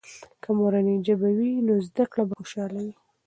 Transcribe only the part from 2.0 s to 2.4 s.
کړه به